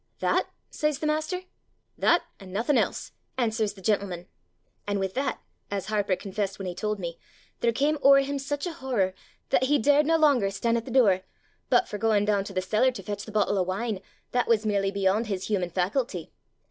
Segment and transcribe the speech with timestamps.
[0.17, 1.41] 'That?' says the master.
[1.95, 4.25] 'That, and nothing else!' answers the gentleman.
[4.87, 7.19] And with that, as Harper confessed when he told me,
[7.59, 9.13] there cam ower him such a horror,
[9.51, 11.21] that he daured nae longer stan' at the door;
[11.69, 14.01] but for gaein' doon to the cellar to fetch the bottle o' wine,
[14.31, 16.31] that was merely beyond his human faculty.